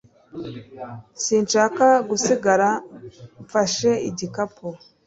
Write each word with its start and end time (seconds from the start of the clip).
sinshaka 1.23 1.87
gusigara 2.09 2.69
mfashe 3.43 3.91
igikapu 4.09 4.67